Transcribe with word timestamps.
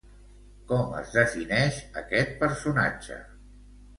Com 0.71 0.95
es 1.01 1.11
defineix 1.17 1.77
aquest 2.03 2.33
personatge? 2.41 3.21